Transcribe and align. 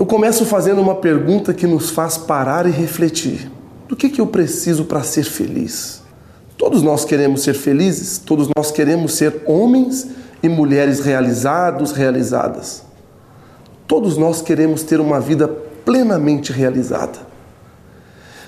Eu 0.00 0.06
começo 0.06 0.46
fazendo 0.46 0.80
uma 0.80 0.94
pergunta 0.94 1.52
que 1.52 1.66
nos 1.66 1.90
faz 1.90 2.16
parar 2.16 2.64
e 2.64 2.70
refletir. 2.70 3.50
Do 3.86 3.94
que, 3.94 4.08
que 4.08 4.18
eu 4.18 4.26
preciso 4.26 4.86
para 4.86 5.02
ser 5.02 5.24
feliz? 5.24 6.00
Todos 6.56 6.82
nós 6.82 7.04
queremos 7.04 7.42
ser 7.42 7.52
felizes, 7.52 8.16
todos 8.16 8.48
nós 8.56 8.70
queremos 8.70 9.12
ser 9.12 9.42
homens 9.44 10.08
e 10.42 10.48
mulheres 10.48 11.00
realizados, 11.00 11.92
realizadas. 11.92 12.82
Todos 13.86 14.16
nós 14.16 14.40
queremos 14.40 14.82
ter 14.82 15.00
uma 15.00 15.20
vida 15.20 15.46
plenamente 15.84 16.50
realizada. 16.50 17.18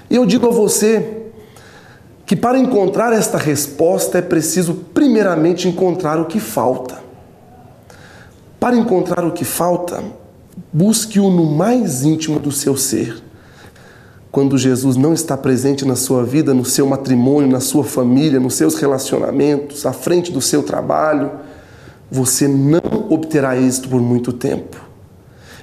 E 0.09 0.17
eu 0.17 0.25
digo 0.25 0.49
a 0.49 0.51
você 0.51 1.27
que 2.25 2.35
para 2.35 2.57
encontrar 2.57 3.13
esta 3.13 3.37
resposta 3.37 4.17
é 4.17 4.23
preciso, 4.23 4.73
primeiramente, 4.95 5.69
encontrar 5.69 6.19
o 6.19 6.25
que 6.25 6.41
falta. 6.41 7.03
Para 8.59 8.75
encontrar 8.75 9.23
o 9.23 9.33
que 9.33 9.45
falta, 9.45 10.03
busque-o 10.73 11.31
no 11.31 11.47
mais 11.47 12.03
íntimo 12.03 12.39
do 12.39 12.53
seu 12.53 12.77
ser. 12.77 13.23
Quando 14.31 14.57
Jesus 14.57 14.97
não 14.97 15.13
está 15.13 15.37
presente 15.37 15.85
na 15.85 15.95
sua 15.95 16.25
vida, 16.25 16.55
no 16.55 16.65
seu 16.65 16.87
matrimônio, 16.87 17.51
na 17.51 17.61
sua 17.61 17.85
família, 17.85 18.41
nos 18.41 18.55
seus 18.55 18.77
relacionamentos, 18.77 19.85
à 19.85 19.93
frente 19.93 20.33
do 20.33 20.41
seu 20.41 20.63
trabalho, 20.63 21.31
você 22.11 22.49
não 22.49 23.09
obterá 23.11 23.57
êxito 23.57 23.89
por 23.89 24.01
muito 24.01 24.33
tempo. 24.33 24.77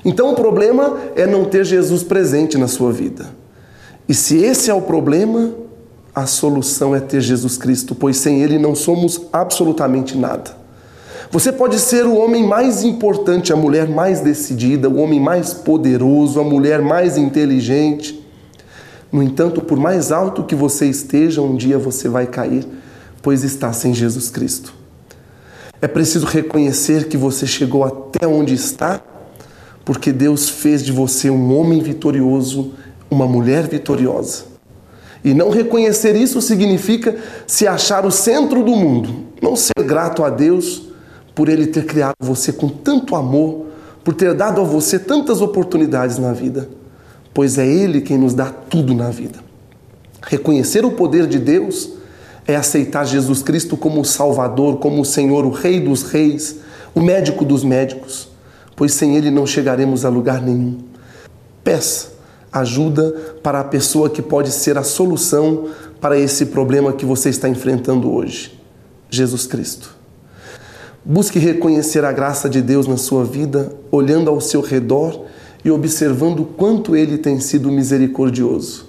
Então 0.06 0.32
o 0.32 0.36
problema 0.36 0.98
é 1.16 1.26
não 1.26 1.46
ter 1.46 1.66
Jesus 1.66 2.04
presente 2.04 2.58
na 2.58 2.68
sua 2.68 2.92
vida. 2.92 3.26
E 4.08 4.14
se 4.14 4.38
esse 4.38 4.70
é 4.70 4.74
o 4.74 4.82
problema, 4.82 5.52
a 6.14 6.26
solução 6.26 6.96
é 6.96 7.00
ter 7.00 7.22
Jesus 7.22 7.58
Cristo, 7.58 7.94
pois 7.94 8.18
sem 8.18 8.42
Ele 8.42 8.58
não 8.58 8.74
somos 8.74 9.22
absolutamente 9.32 10.18
nada. 10.18 10.58
Você 11.32 11.52
pode 11.52 11.78
ser 11.78 12.08
o 12.08 12.18
homem 12.18 12.44
mais 12.44 12.84
importante, 12.84 13.54
a 13.54 13.56
mulher 13.56 13.88
mais 13.88 14.20
decidida, 14.20 14.90
o 14.90 14.98
homem 14.98 15.20
mais 15.20 15.54
poderoso, 15.54 16.40
a 16.40 16.44
mulher 16.44 16.82
mais 16.82 17.18
inteligente. 17.18 18.20
No 19.12 19.22
entanto, 19.22 19.62
por 19.62 19.78
mais 19.78 20.12
alto 20.12 20.44
que 20.44 20.56
você 20.56 20.88
esteja, 20.88 21.40
um 21.40 21.56
dia 21.56 21.78
você 21.78 22.10
vai 22.10 22.26
cair, 22.26 22.66
pois 23.22 23.44
está 23.44 23.72
sem 23.72 23.94
Jesus 23.94 24.32
Cristo. 24.32 24.74
É 25.80 25.88
preciso 25.88 26.26
reconhecer 26.26 27.08
que 27.08 27.16
você 27.16 27.46
chegou 27.46 27.84
até 27.84 28.26
onde 28.26 28.56
está, 28.56 29.00
porque 29.86 30.12
Deus 30.12 30.50
fez 30.50 30.84
de 30.84 30.92
você 30.92 31.30
um 31.30 31.56
homem 31.56 31.80
vitorioso, 31.80 32.74
uma 33.10 33.28
mulher 33.28 33.68
vitoriosa. 33.68 34.46
E 35.24 35.36
não 35.36 35.52
reconhecer 35.52 36.16
isso 36.16 36.42
significa 36.42 37.16
se 37.46 37.68
achar 37.68 38.04
o 38.04 38.12
centro 38.12 38.64
do 38.64 38.76
mundo, 38.76 39.28
não 39.40 39.56
ser 39.56 39.84
grato 39.86 40.24
a 40.24 40.32
Deus 40.32 40.89
por 41.40 41.48
Ele 41.48 41.68
ter 41.68 41.86
criado 41.86 42.16
você 42.20 42.52
com 42.52 42.68
tanto 42.68 43.16
amor, 43.16 43.68
por 44.04 44.14
ter 44.14 44.34
dado 44.34 44.60
a 44.60 44.64
você 44.66 45.00
tantas 45.00 45.40
oportunidades 45.40 46.18
na 46.18 46.34
vida, 46.34 46.68
pois 47.34 47.58
é 47.58 47.66
Ele 47.66 48.02
quem 48.02 48.18
nos 48.18 48.34
dá 48.34 48.48
tudo 48.48 48.94
na 48.94 49.10
vida. 49.10 49.40
Reconhecer 50.22 50.84
o 50.84 50.92
poder 50.92 51.28
de 51.28 51.40
Deus 51.40 51.92
é 52.46 52.58
aceitar 52.58 53.06
Jesus 53.06 53.42
Cristo 53.42 53.78
como 53.78 54.02
o 54.02 54.06
Salvador, 54.06 54.80
como 54.80 55.02
o 55.02 55.06
Senhor, 55.06 55.46
o 55.46 55.50
Rei 55.50 55.80
dos 55.80 56.04
Reis, 56.04 56.58
o 56.94 57.00
médico 57.00 57.46
dos 57.46 57.64
médicos, 57.64 58.28
pois 58.76 58.92
sem 58.92 59.16
Ele 59.16 59.32
não 59.32 59.48
chegaremos 59.48 60.04
a 60.04 60.10
lugar 60.10 60.42
nenhum. 60.42 60.80
Peça 61.64 62.10
ajuda 62.52 63.12
para 63.42 63.62
a 63.62 63.64
pessoa 63.64 64.10
que 64.10 64.22
pode 64.22 64.52
ser 64.52 64.78
a 64.78 64.84
solução 64.84 65.70
para 66.02 66.20
esse 66.20 66.48
problema 66.48 66.92
que 66.92 67.06
você 67.06 67.30
está 67.30 67.48
enfrentando 67.48 68.14
hoje: 68.14 68.60
Jesus 69.10 69.48
Cristo. 69.48 69.99
Busque 71.04 71.40
reconhecer 71.40 72.04
a 72.04 72.12
graça 72.12 72.50
de 72.50 72.62
Deus 72.62 72.86
na 72.86 72.98
sua 72.98 73.24
vida, 73.24 73.74
olhando 73.92 74.30
ao 74.30 74.42
seu 74.42 74.62
redor 74.62 75.26
e 75.64 75.72
observando 75.72 76.44
quanto 76.44 76.96
Ele 76.96 77.18
tem 77.18 77.40
sido 77.40 77.72
misericordioso. 77.72 78.88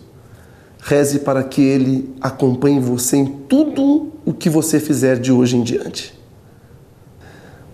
Reze 0.81 1.21
para 1.21 1.43
que 1.43 1.63
Ele 1.63 2.15
acompanhe 2.21 2.81
você 2.81 3.17
em 3.17 3.27
tudo 3.49 4.13
o 4.25 4.33
que 4.33 4.51
você 4.51 4.81
fizer 4.81 5.19
de 5.19 5.31
hoje 5.31 5.57
em 5.57 5.63
diante. 5.63 6.19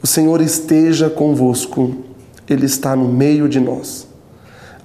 O 0.02 0.06
Senhor 0.06 0.40
esteja 0.40 1.08
convosco, 1.08 1.94
Ele 2.48 2.66
está 2.66 2.94
no 2.94 3.08
meio 3.08 3.48
de 3.48 3.58
nós. 3.58 4.06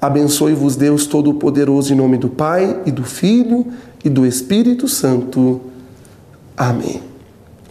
Abençoe-vos, 0.02 0.76
Deus 0.76 1.06
Todo-Poderoso, 1.06 1.94
em 1.94 1.96
nome 1.96 2.18
do 2.18 2.30
Pai 2.30 2.82
e 2.86 2.92
do 2.92 3.04
Filho 3.04 3.68
e 4.04 4.10
do 4.10 4.26
Espírito 4.26 4.88
Santo. 4.88 5.62
Amém. 6.58 7.11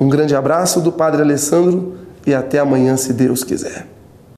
Um 0.00 0.08
grande 0.08 0.34
abraço 0.34 0.80
do 0.80 0.90
Padre 0.90 1.20
Alessandro 1.20 1.94
e 2.26 2.32
até 2.32 2.58
amanhã, 2.58 2.96
se 2.96 3.12
Deus 3.12 3.44
quiser. 3.44 3.86